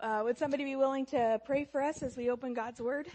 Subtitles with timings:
[0.00, 3.08] Uh, would somebody be willing to pray for us as we open God's Word?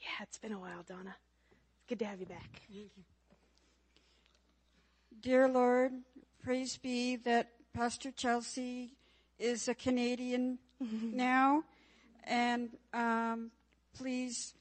[0.00, 1.14] Yeah, it's been a while, Donna.
[1.76, 2.62] It's good to have you back.
[5.20, 5.92] Dear Lord,
[6.42, 8.94] praise be that Pastor Chelsea
[9.38, 11.64] is a Canadian now,
[12.24, 13.50] and um,
[13.94, 14.54] please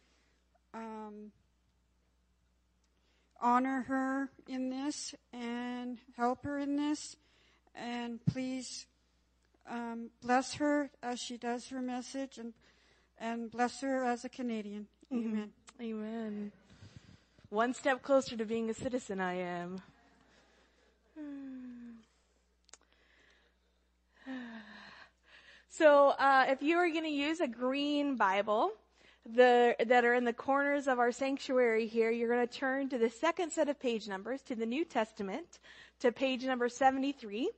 [0.73, 1.31] um,
[3.41, 7.15] honor her in this and help her in this,
[7.75, 8.85] and please
[9.69, 12.53] um, bless her as she does her message, and
[13.19, 14.87] and bless her as a Canadian.
[15.13, 15.51] Amen.
[15.79, 16.51] Amen.
[17.49, 19.81] One step closer to being a citizen, I am.
[25.73, 28.73] So, uh, if you are going to use a green Bible,
[29.25, 32.97] the, that are in the corners of our sanctuary here, you're going to turn to
[32.97, 35.59] the second set of page numbers to the New Testament,
[35.99, 37.51] to page number 73.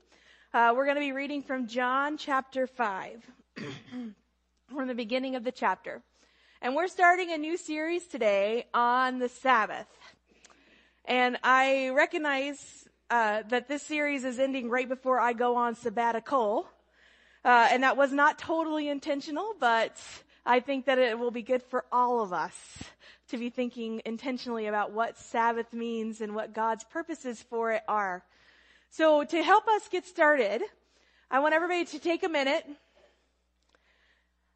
[0.54, 3.26] Uh, we're going to be reading from John chapter 5,
[4.76, 6.02] from the beginning of the chapter.
[6.62, 9.88] And we're starting a new series today on the Sabbath.
[11.06, 16.68] And I recognize uh, that this series is ending right before I go on sabbatical.
[17.44, 19.98] Uh, and that was not totally intentional, but
[20.46, 22.54] I think that it will be good for all of us
[23.30, 28.24] to be thinking intentionally about what Sabbath means and what God's purposes for it are.
[28.90, 30.62] So to help us get started,
[31.32, 32.66] I want everybody to take a minute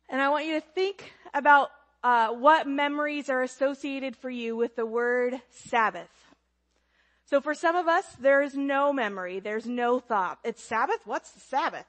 [0.10, 1.70] and I want you to think about
[2.04, 6.10] uh, what memories are associated for you with the word Sabbath.
[7.26, 10.40] So for some of us, there's no memory, there's no thought.
[10.44, 11.00] It's Sabbath?
[11.06, 11.88] What's the Sabbath?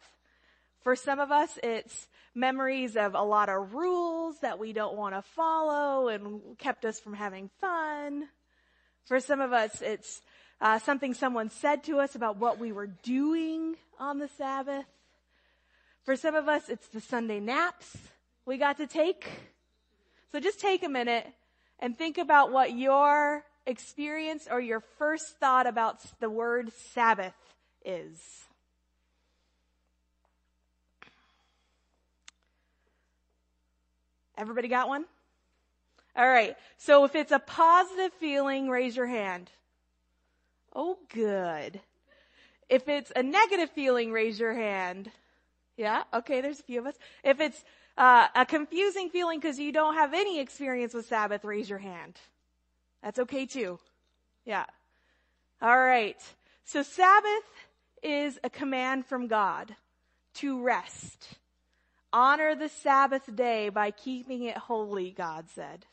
[0.83, 5.15] For some of us, it's memories of a lot of rules that we don't want
[5.15, 8.29] to follow and kept us from having fun.
[9.07, 10.21] For some of us, it's
[10.61, 14.87] uh, something someone said to us about what we were doing on the Sabbath.
[16.05, 17.97] For some of us, it's the Sunday naps
[18.47, 19.29] we got to take.
[20.33, 21.27] So just take a minute
[21.79, 27.35] and think about what your experience or your first thought about the word Sabbath
[27.85, 28.48] is.
[34.39, 35.05] Everybody got one?
[36.17, 36.57] All right.
[36.77, 39.51] So if it's a positive feeling, raise your hand.
[40.75, 41.81] Oh, good.
[42.69, 45.11] If it's a negative feeling, raise your hand.
[45.77, 46.05] Yeah.
[46.15, 46.41] Okay.
[46.41, 46.95] There's a few of us.
[47.25, 47.65] If it's
[47.97, 52.15] uh, a confusing feeling because you don't have any experience with Sabbath, raise your hand.
[53.03, 53.81] That's okay too.
[54.45, 54.67] Yeah.
[55.61, 56.21] All right.
[56.65, 57.51] So Sabbath
[58.05, 59.75] is a command from God
[60.35, 61.29] to rest.
[62.13, 65.85] Honor the Sabbath day by keeping it holy, God said.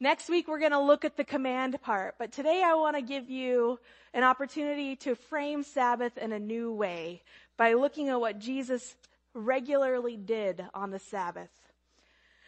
[0.00, 3.02] Next week we're going to look at the command part, but today I want to
[3.02, 3.78] give you
[4.12, 7.22] an opportunity to frame Sabbath in a new way
[7.56, 8.96] by looking at what Jesus
[9.34, 11.50] regularly did on the Sabbath.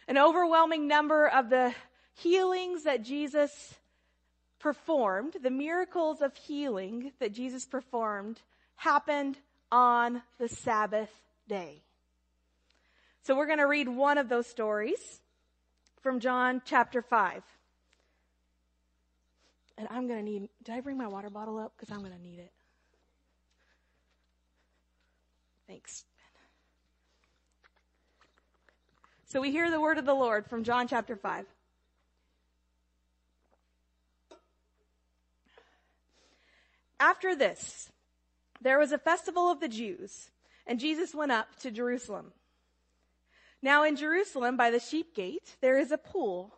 [0.08, 1.74] An overwhelming number of the
[2.14, 3.74] healings that Jesus
[4.58, 8.40] performed, the miracles of healing that Jesus performed
[8.76, 9.38] happened
[9.70, 11.10] on the Sabbath
[11.48, 11.82] day.
[13.28, 15.20] So we're going to read one of those stories
[16.00, 17.42] from John chapter 5.
[19.76, 21.74] And I'm going to need, did I bring my water bottle up?
[21.76, 22.50] Because I'm going to need it.
[25.66, 26.04] Thanks.
[29.26, 31.44] So we hear the word of the Lord from John chapter 5.
[36.98, 37.92] After this,
[38.62, 40.30] there was a festival of the Jews,
[40.66, 42.32] and Jesus went up to Jerusalem.
[43.62, 46.54] Now in Jerusalem by the sheep gate, there is a pool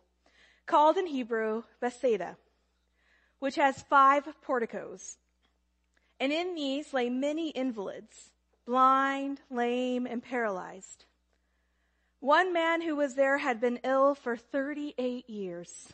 [0.65, 2.37] called in Hebrew Bethsaida,
[3.39, 5.17] which has five porticos.
[6.19, 8.29] And in these lay many invalids,
[8.65, 11.05] blind, lame, and paralyzed.
[12.19, 15.91] One man who was there had been ill for 38 years.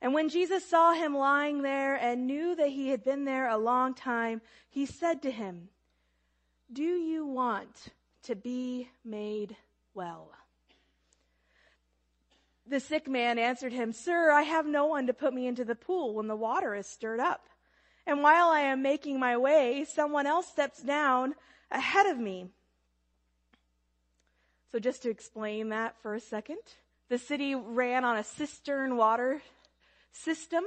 [0.00, 3.56] And when Jesus saw him lying there and knew that he had been there a
[3.56, 5.68] long time, he said to him,
[6.72, 7.86] Do you want
[8.24, 9.56] to be made
[9.94, 10.30] well.
[12.66, 15.74] The sick man answered him, Sir, I have no one to put me into the
[15.74, 17.48] pool when the water is stirred up.
[18.06, 21.34] And while I am making my way, someone else steps down
[21.70, 22.48] ahead of me.
[24.70, 26.58] So just to explain that for a second,
[27.08, 29.42] the city ran on a cistern water
[30.12, 30.64] system.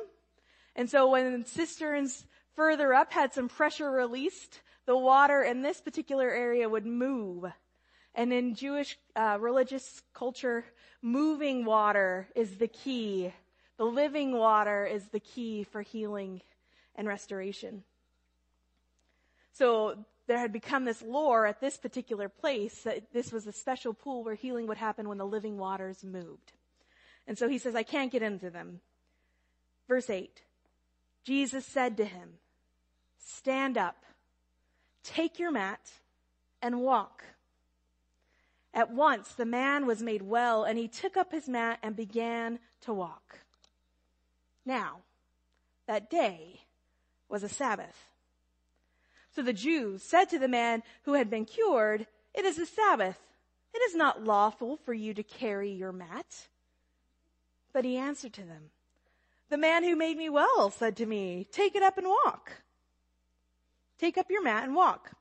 [0.75, 2.25] And so when cisterns
[2.55, 7.45] further up had some pressure released, the water in this particular area would move
[8.15, 10.65] and in Jewish uh, religious culture,
[11.01, 13.33] moving water is the key.
[13.77, 16.41] The living water is the key for healing
[16.95, 17.83] and restoration.
[19.51, 19.97] So
[20.27, 24.23] there had become this lore at this particular place that this was a special pool
[24.23, 26.53] where healing would happen when the living waters moved.
[27.27, 28.79] And so he says, I can't get into them.
[29.87, 30.41] Verse 8.
[31.23, 32.35] Jesus said to him,
[33.19, 34.05] stand up,
[35.03, 35.81] take your mat,
[36.61, 37.23] and walk.
[38.75, 42.59] At once the man was made well, and he took up his mat and began
[42.81, 43.39] to walk.
[44.65, 44.97] Now,
[45.87, 46.59] that day
[47.29, 48.11] was a Sabbath.
[49.33, 53.17] So the Jews said to the man who had been cured, It is a Sabbath.
[53.73, 56.47] It is not lawful for you to carry your mat.
[57.71, 58.71] But he answered to them,
[59.49, 62.51] The man who made me well said to me, Take it up and walk.
[63.99, 65.11] Take up your mat and walk.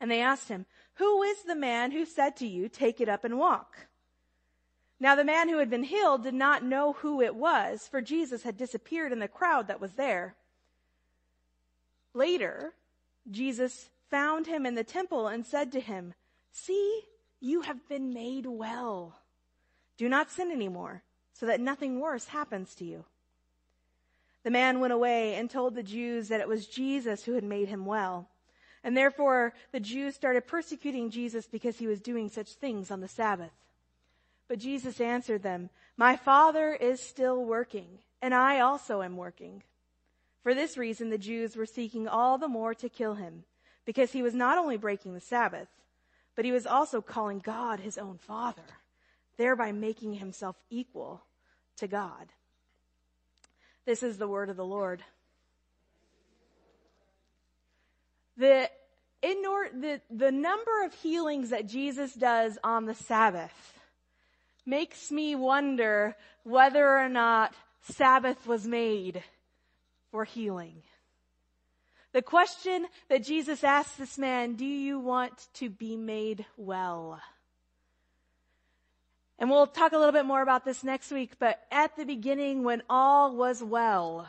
[0.00, 0.66] And they asked him,
[0.98, 3.86] Who is the man who said to you, Take it up and walk?
[5.00, 8.42] Now the man who had been healed did not know who it was, for Jesus
[8.42, 10.34] had disappeared in the crowd that was there.
[12.14, 12.74] Later,
[13.30, 16.14] Jesus found him in the temple and said to him,
[16.50, 17.02] See,
[17.38, 19.20] you have been made well.
[19.96, 23.04] Do not sin anymore, so that nothing worse happens to you.
[24.42, 27.68] The man went away and told the Jews that it was Jesus who had made
[27.68, 28.28] him well.
[28.84, 33.08] And therefore the Jews started persecuting Jesus because he was doing such things on the
[33.08, 33.52] Sabbath.
[34.48, 39.62] But Jesus answered them, My Father is still working, and I also am working.
[40.42, 43.44] For this reason, the Jews were seeking all the more to kill him,
[43.84, 45.68] because he was not only breaking the Sabbath,
[46.34, 48.62] but he was also calling God his own Father,
[49.36, 51.22] thereby making himself equal
[51.76, 52.28] to God.
[53.84, 55.02] This is the word of the Lord.
[58.38, 58.70] The,
[59.22, 63.78] inor- the, the number of healings that Jesus does on the Sabbath
[64.64, 67.52] makes me wonder whether or not
[67.82, 69.22] Sabbath was made
[70.10, 70.82] for healing.
[72.12, 77.20] The question that Jesus asked this man, do you want to be made well?
[79.38, 82.64] And we'll talk a little bit more about this next week, but at the beginning
[82.64, 84.28] when all was well,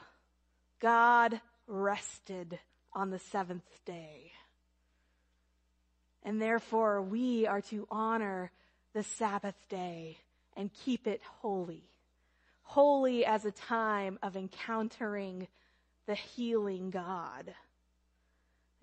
[0.80, 2.60] God rested
[2.94, 4.32] on the seventh day.
[6.24, 8.52] And therefore we are to honor
[8.94, 10.18] the Sabbath day
[10.58, 11.84] and keep it holy.
[12.64, 15.48] Holy as a time of encountering
[16.06, 17.54] the healing God?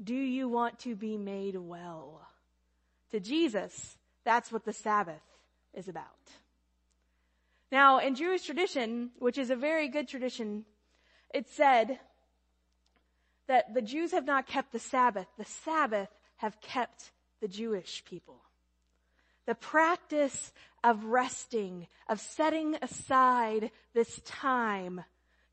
[0.02, 2.26] Do you want to be made well?
[3.10, 5.22] To Jesus, that's what the Sabbath
[5.74, 6.04] is about.
[7.72, 10.64] Now, in Jewish tradition, which is a very good tradition,
[11.34, 11.98] it said
[13.48, 15.26] that the Jews have not kept the Sabbath.
[15.38, 17.10] The Sabbath have kept
[17.40, 18.40] the Jewish people.
[19.46, 20.52] The practice
[20.82, 25.04] of resting, of setting aside this time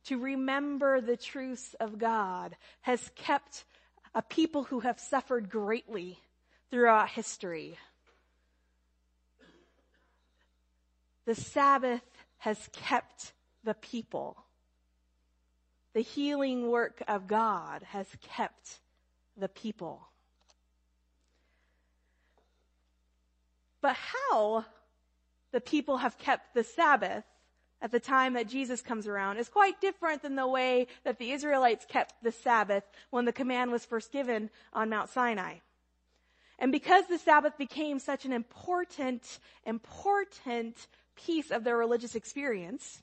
[0.06, 3.66] to remember the truths of God has kept
[4.16, 6.19] a people who have suffered greatly
[6.69, 7.78] throughout history.
[11.25, 12.01] The Sabbath
[12.40, 14.38] has kept the people.
[15.94, 18.80] The healing work of God has kept
[19.38, 20.07] the people.
[23.81, 24.66] But how
[25.51, 27.24] the people have kept the Sabbath
[27.81, 31.31] at the time that Jesus comes around is quite different than the way that the
[31.31, 35.56] Israelites kept the Sabbath when the command was first given on Mount Sinai.
[36.57, 43.03] And because the Sabbath became such an important, important piece of their religious experience,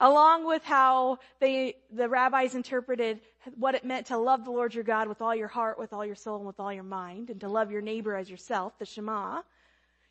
[0.00, 3.20] along with how they, the rabbis interpreted
[3.56, 6.04] what it meant to love the Lord your God with all your heart, with all
[6.04, 8.86] your soul, and with all your mind, and to love your neighbor as yourself, the
[8.86, 9.42] Shema,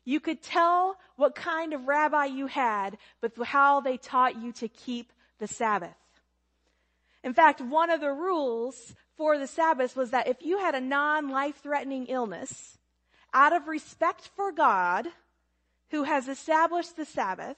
[0.04, 4.68] you could tell what kind of rabbi you had, but how they taught you to
[4.68, 5.90] keep the Sabbath.
[7.22, 10.80] In fact, one of the rules for the Sabbath was that if you had a
[10.80, 12.78] non-life threatening illness,
[13.34, 15.06] out of respect for God,
[15.90, 17.56] who has established the Sabbath,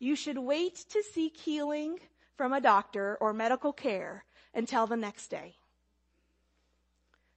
[0.00, 2.00] you should wait to seek healing
[2.36, 5.54] from a doctor or medical care until the next day.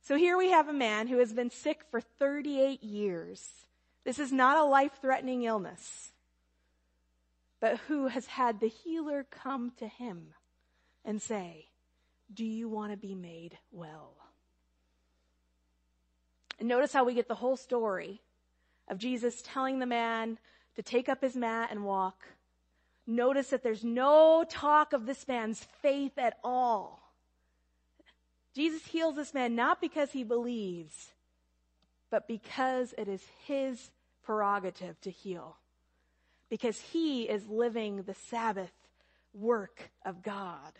[0.01, 3.63] So here we have a man who has been sick for 38 years
[4.03, 6.11] this is not a life threatening illness,
[7.59, 10.33] but who has had the healer come to him
[11.05, 11.67] and say,
[12.33, 14.15] Do you want to be made well?
[16.59, 18.21] And notice how we get the whole story
[18.89, 20.37] of Jesus telling the man
[20.75, 22.25] to take up his mat and walk.
[23.05, 26.99] Notice that there's no talk of this man's faith at all.
[28.55, 31.11] Jesus heals this man not because he believes,
[32.09, 33.91] but because it is his
[34.23, 35.57] prerogative to heal.
[36.49, 38.71] Because he is living the Sabbath
[39.33, 40.73] work of God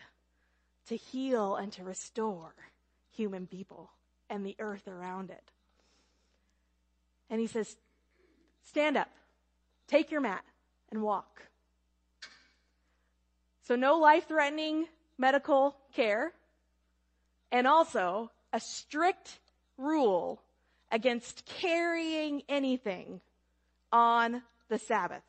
[0.88, 2.54] to heal and to restore
[3.12, 3.92] human people
[4.30, 5.52] and the earth around it.
[7.30, 7.76] And he says,
[8.64, 9.10] stand up,
[9.88, 10.44] take your mat
[10.92, 11.42] and walk.
[13.64, 16.34] So no life threatening medical care
[17.52, 19.40] and also a strict
[19.78, 20.42] rule
[20.92, 23.22] against carrying anything
[23.92, 25.24] on the Sabbath.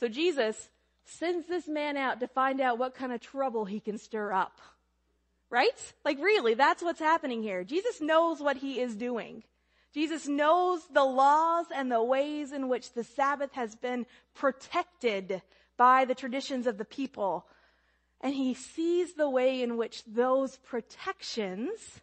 [0.00, 0.68] So Jesus
[1.04, 4.60] sends this man out to find out what kind of trouble he can stir up.
[5.48, 5.92] Right?
[6.04, 7.62] Like really, that's what's happening here.
[7.62, 9.44] Jesus knows what he is doing.
[9.94, 15.40] Jesus knows the laws and the ways in which the Sabbath has been protected
[15.76, 17.46] by the traditions of the people.
[18.20, 22.00] And he sees the way in which those protections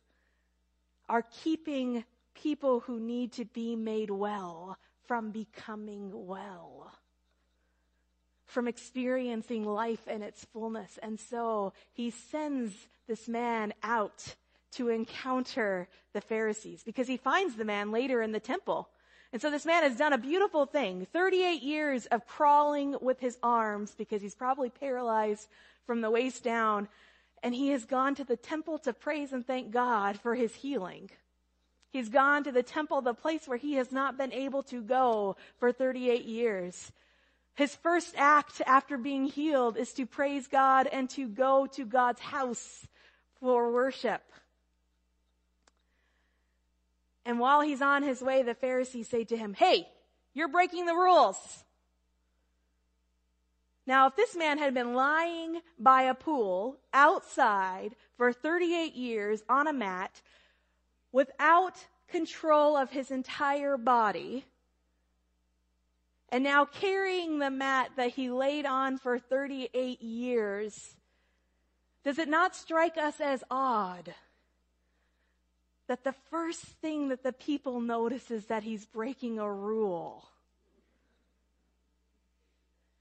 [1.10, 6.92] are keeping people who need to be made well from becoming well,
[8.46, 10.98] from experiencing life in its fullness.
[11.01, 12.74] And so he sends
[13.08, 14.36] this man out
[14.74, 18.89] to encounter the Pharisees because he finds the man later in the temple.
[19.34, 21.08] And so this man has done a beautiful thing.
[21.12, 25.50] 38 years of crawling with his arms because he's probably paralyzed
[25.88, 26.88] from the waist down.
[27.42, 31.10] And he has gone to the temple to praise and thank God for his healing.
[31.90, 35.36] He's gone to the temple, the place where he has not been able to go
[35.58, 36.92] for 38 years.
[37.56, 42.22] His first act after being healed is to praise God and to go to God's
[42.22, 42.88] house
[43.40, 44.22] for worship.
[47.25, 49.88] And while he's on his way, the Pharisees say to him, Hey,
[50.34, 51.63] you're breaking the rules.
[53.86, 59.68] Now, if this man had been lying by a pool outside for 38 years on
[59.68, 60.22] a mat,
[61.12, 64.46] without control of his entire body,
[66.30, 70.96] and now carrying the mat that he laid on for 38 years,
[72.03, 74.13] does it not strike us as odd
[75.88, 80.28] that the first thing that the people notice is that he's breaking a rule?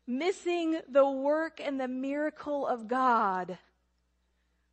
[0.06, 3.58] Missing the work and the miracle of God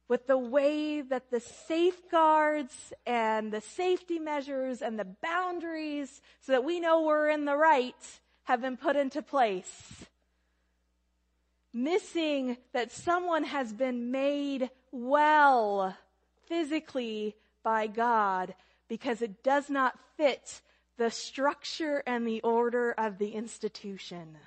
[0.10, 6.63] with the way that the safeguards and the safety measures and the boundaries so that
[6.63, 10.06] we know we're in the right have been put into place.
[11.72, 15.96] Missing that someone has been made well
[16.48, 18.56] physically by God
[18.88, 20.62] because it does not fit
[20.98, 24.38] the structure and the order of the institution.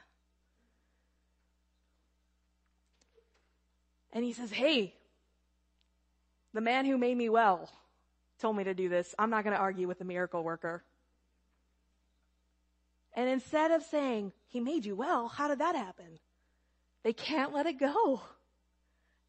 [4.12, 4.94] And he says, Hey,
[6.52, 7.70] the man who made me well
[8.40, 9.14] told me to do this.
[9.18, 10.82] I'm not going to argue with the miracle worker.
[13.14, 16.18] And instead of saying, he made you well, how did that happen?
[17.02, 18.20] They can't let it go.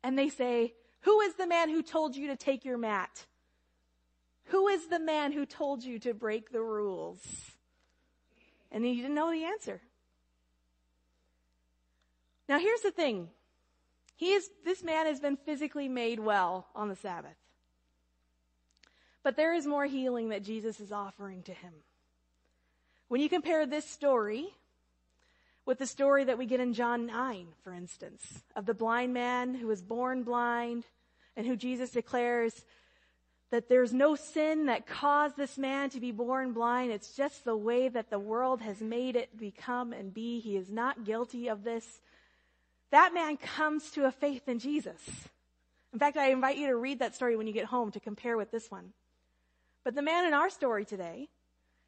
[0.04, 3.25] And they say, who is the man who told you to take your mat?
[4.46, 7.20] Who is the man who told you to break the rules?
[8.72, 9.82] And he didn't know the answer.
[12.50, 13.30] Now here's the thing.
[14.16, 17.36] He is, this man has been physically made well on the Sabbath.
[19.24, 21.74] But there is more healing that Jesus is offering to him.
[23.08, 24.48] When you compare this story
[25.66, 29.56] with the story that we get in John 9, for instance, of the blind man
[29.56, 30.84] who was born blind
[31.38, 32.66] and who Jesus declares
[33.52, 36.92] that there's no sin that caused this man to be born blind.
[36.92, 40.40] It's just the way that the world has made it become and be.
[40.40, 42.00] He is not guilty of this
[42.94, 45.02] that man comes to a faith in Jesus.
[45.94, 48.38] In fact, I invite you to read that story when you get home to compare
[48.38, 48.94] with this one.
[49.84, 51.28] But the man in our story today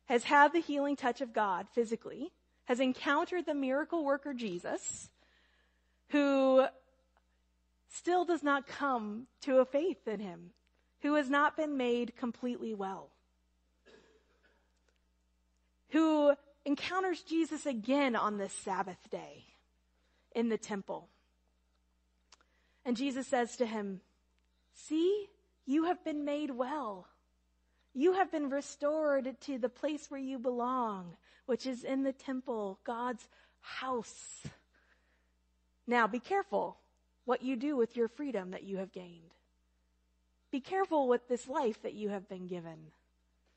[0.05, 2.31] has had the healing touch of God physically,
[2.63, 5.11] has encountered the miracle worker Jesus,
[6.09, 6.65] who
[7.93, 10.49] still does not come to a faith in him,
[11.05, 13.11] who has not been made completely well,
[15.89, 16.33] who
[16.65, 19.43] encounters Jesus again on this Sabbath day
[20.33, 21.07] in the temple.
[22.83, 24.01] And Jesus says to him,
[24.73, 25.27] see,
[25.67, 27.05] you have been made well.
[27.93, 32.79] You have been restored to the place where you belong, which is in the temple,
[32.83, 33.27] God's
[33.61, 34.41] house.
[35.85, 36.77] Now be careful
[37.25, 39.35] what you do with your freedom that you have gained.
[40.55, 42.77] Be careful with this life that you have been given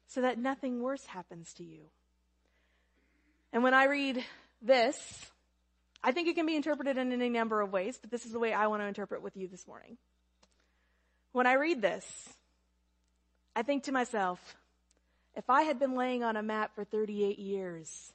[0.08, 1.82] so that nothing worse happens to you.
[3.52, 4.24] And when I read
[4.60, 4.96] this,
[6.02, 8.40] I think it can be interpreted in any number of ways, but this is the
[8.40, 9.96] way I want to interpret with you this morning.
[11.30, 12.04] When I read this,
[13.54, 14.40] I think to myself,
[15.36, 18.12] if I had been laying on a mat for 38 years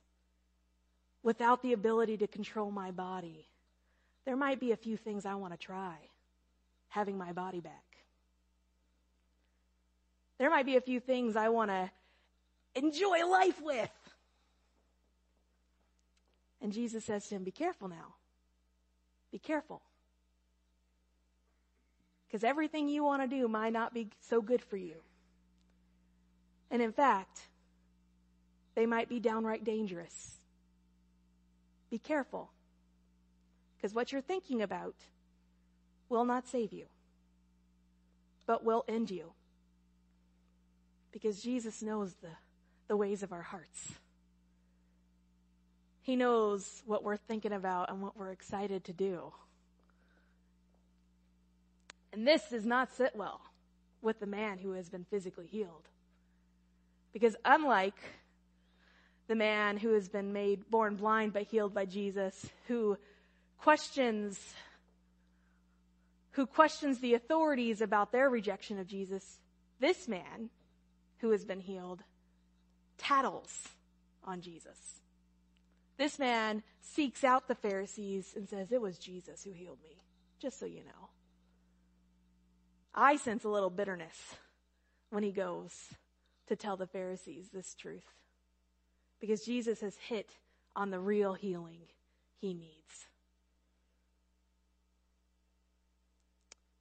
[1.24, 3.48] without the ability to control my body,
[4.25, 5.96] there might be a few things I want to try.
[6.90, 7.83] having my body back.
[10.38, 11.92] There might be a few things I want to
[12.75, 13.90] enjoy life with.
[16.62, 18.16] And Jesus says to him, Be careful now.
[19.32, 19.82] Be careful.
[22.28, 24.96] Because everything you want to do might not be so good for you.
[26.72, 27.42] And in fact,
[28.75, 30.38] they might be downright dangerous.
[31.92, 32.50] Be careful.
[33.78, 34.96] Because what you're thinking about
[36.10, 36.86] will not save you,
[38.48, 39.34] but will end you.
[41.13, 42.32] Because Jesus knows the,
[42.89, 43.93] the ways of our hearts.
[46.01, 49.32] He knows what we're thinking about and what we're excited to do.
[52.12, 53.39] And this does not sit well
[54.01, 55.88] with the man who has been physically healed.
[57.13, 57.96] Because unlike
[59.27, 62.98] the man who has been made born blind but healed by Jesus, who
[63.62, 64.38] questions
[66.32, 69.39] who questions the authorities about their rejection of Jesus,
[69.79, 70.50] this man
[71.24, 72.03] who has been healed
[72.98, 73.70] tattles
[74.25, 75.00] on Jesus.
[75.98, 79.96] This man seeks out the Pharisees and says, It was Jesus who healed me,
[80.42, 81.10] just so you know.
[82.94, 84.36] I sense a little bitterness
[85.12, 85.94] when he goes
[86.48, 88.03] to tell the Pharisees this truth
[89.22, 90.30] because Jesus has hit
[90.75, 91.84] on the real healing
[92.42, 93.08] he needs.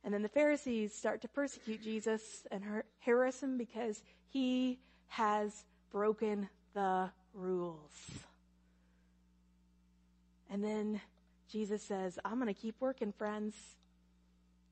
[0.05, 2.65] And then the Pharisees start to persecute Jesus and
[3.01, 7.93] harass him because he has broken the rules.
[10.51, 11.01] And then
[11.51, 13.55] Jesus says, I'm going to keep working, friends,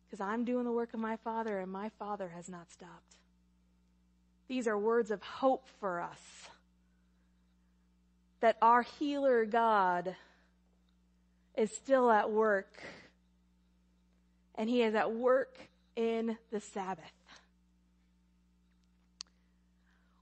[0.07, 3.17] because I'm doing the work of my Father, and my Father has not stopped.
[4.49, 6.49] These are words of hope for us
[8.41, 10.17] that our healer God
[11.57, 12.83] is still at work
[14.61, 15.57] and he is at work
[15.97, 17.07] in the Sabbath.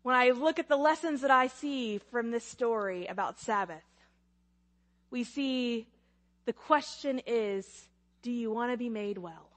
[0.04, 3.82] When I look at the lessons that I see from this story about Sabbath,
[5.10, 5.88] we see
[6.44, 7.88] the question is,
[8.22, 9.50] do you want to be made well?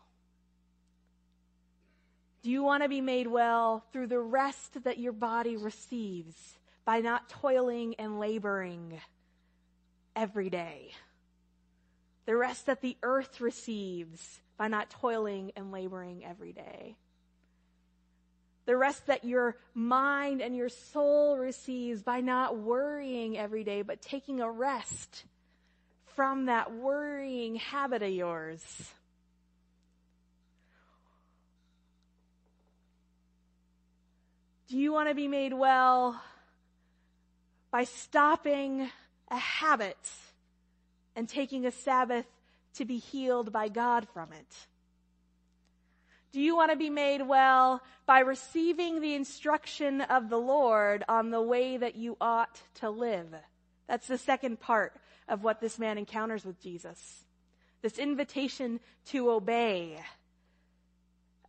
[2.42, 7.02] Do you want to be made well through the rest that your body receives by
[7.02, 9.00] not toiling and laboring
[10.16, 10.94] every day?
[12.26, 16.96] The rest that the earth receives by not toiling and laboring every day.
[18.68, 24.04] The rest that your mind and your soul receives by not worrying every day, but
[24.04, 25.26] taking a rest
[26.16, 28.62] from that worrying habit of yours.
[34.70, 36.22] Do you want to be made well
[37.72, 38.92] by stopping
[39.28, 39.98] a habit
[41.16, 42.28] and taking a Sabbath
[42.76, 44.68] to be healed by God from it?
[46.32, 51.30] Do you want to be made well by receiving the instruction of the Lord on
[51.30, 53.36] the way that you ought to live?
[53.88, 54.94] That's the second part
[55.28, 57.26] of what this man encounters with Jesus.
[57.82, 59.98] This invitation to obey.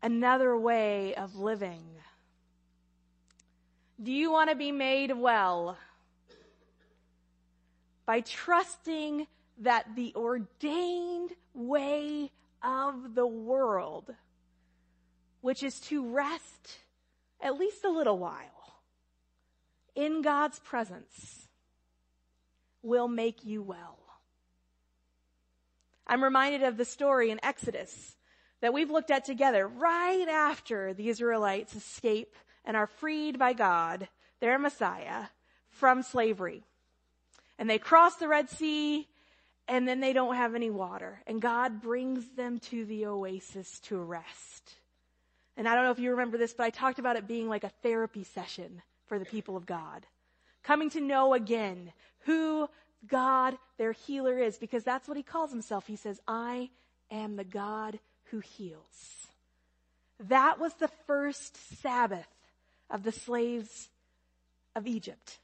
[0.02, 1.84] Another way of living.
[4.02, 5.76] Do you want to be made well
[8.04, 9.28] by trusting
[9.62, 12.30] that the ordained way
[12.62, 14.14] of the world,
[15.40, 16.78] which is to rest
[17.40, 18.76] at least a little while
[19.94, 21.48] in God's presence,
[22.82, 23.98] will make you well.
[26.06, 28.16] I'm reminded of the story in Exodus
[28.60, 34.08] that we've looked at together right after the Israelites escape and are freed by God,
[34.40, 35.26] their Messiah,
[35.70, 36.64] from slavery.
[37.58, 39.08] And they cross the Red Sea
[39.68, 41.20] and then they don't have any water.
[41.26, 44.72] And God brings them to the oasis to rest.
[45.56, 47.64] And I don't know if you remember this, but I talked about it being like
[47.64, 50.06] a therapy session for the people of God.
[50.62, 52.68] Coming to know again who
[53.06, 55.86] God, their healer is, because that's what he calls himself.
[55.86, 56.70] He says, I
[57.10, 57.98] am the God
[58.30, 59.26] who heals.
[60.28, 62.28] That was the first Sabbath
[62.88, 63.88] of the slaves
[64.76, 65.38] of Egypt.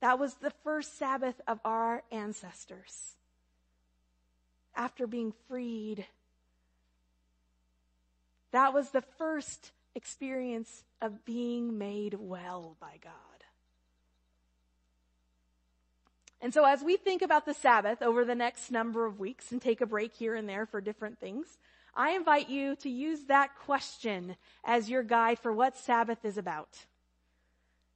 [0.00, 3.16] That was the first Sabbath of our ancestors
[4.74, 6.06] after being freed.
[8.52, 13.12] That was the first experience of being made well by God.
[16.42, 19.60] And so as we think about the Sabbath over the next number of weeks and
[19.60, 21.58] take a break here and there for different things,
[21.94, 26.86] I invite you to use that question as your guide for what Sabbath is about.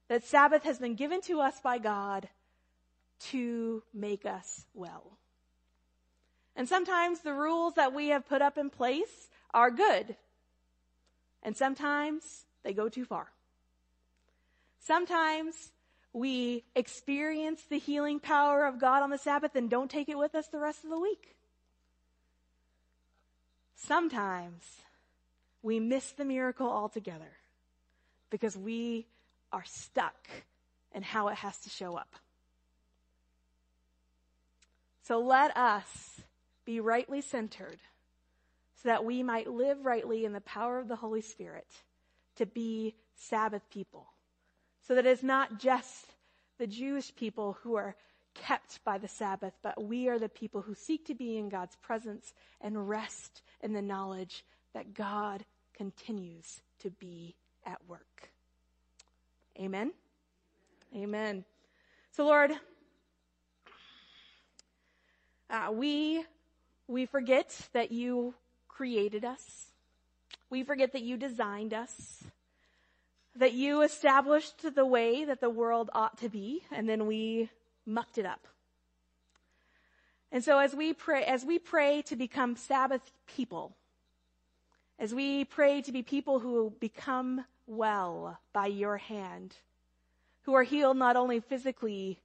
[0.08, 2.28] That Sabbath has been given to us by God
[3.30, 5.16] to make us well.
[6.56, 10.16] And sometimes the rules that we have put up in place are good.
[11.42, 13.28] And sometimes they go too far.
[14.80, 15.72] Sometimes
[16.12, 20.34] we experience the healing power of God on the Sabbath and don't take it with
[20.34, 21.34] us the rest of the week.
[23.76, 24.62] Sometimes
[25.62, 27.32] we miss the miracle altogether
[28.30, 29.06] because we
[29.52, 30.28] are stuck
[30.94, 32.14] in how it has to show up.
[35.02, 36.20] So let us
[36.64, 37.81] be rightly centered
[38.83, 41.66] so that we might live rightly in the power of the Holy Spirit
[42.37, 44.07] to be Sabbath people.
[44.87, 46.07] So that it's not just
[46.59, 47.96] the Jewish people who are
[48.35, 51.77] kept by the Sabbath, but we are the people who seek to be in God's
[51.77, 58.31] presence and rest in the knowledge that God continues to be at work.
[59.59, 59.92] Amen.
[60.94, 61.44] Amen.
[62.11, 62.53] So Lord,
[65.48, 66.24] uh, we,
[66.87, 68.35] we forget that you
[68.68, 69.66] created us.
[70.51, 72.25] We forget that you designed us.
[73.37, 77.51] That you established the way that the world ought to be, and then we
[77.87, 78.47] mucked it up.
[80.31, 83.77] And so as we pray, as we pray to become Sabbath people,
[84.99, 89.57] as we pray to be people who become well by your hand,
[90.42, 92.20] who are healed not only physically,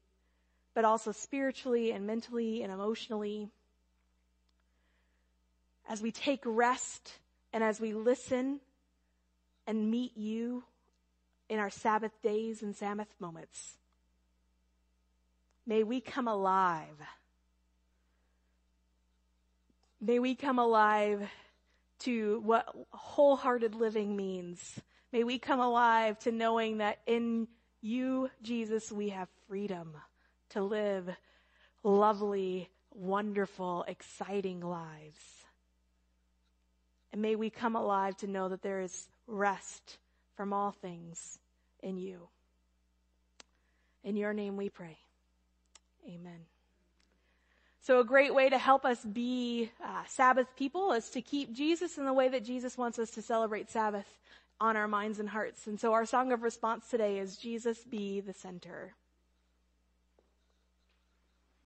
[0.73, 3.49] but also spiritually and mentally and emotionally.
[5.89, 7.13] As we take rest
[7.51, 8.59] and as we listen
[9.65, 10.63] and meet you
[11.49, 13.79] in our Sabbath days and Sabbath moments,
[15.65, 16.95] may we come alive.
[19.99, 21.27] May we come alive
[22.01, 24.79] to what wholehearted living means.
[25.11, 27.47] May we come alive to knowing that in
[27.81, 29.95] you, Jesus, we have freedom
[30.49, 31.09] to live
[31.83, 35.38] lovely, wonderful, exciting lives.
[37.11, 39.97] And may we come alive to know that there is rest
[40.35, 41.39] from all things
[41.81, 42.27] in you.
[44.03, 44.97] In your name we pray.
[46.07, 46.45] Amen.
[47.81, 51.97] So a great way to help us be uh, Sabbath people is to keep Jesus
[51.97, 54.05] in the way that Jesus wants us to celebrate Sabbath
[54.61, 55.67] on our minds and hearts.
[55.67, 58.93] And so our song of response today is Jesus be the center.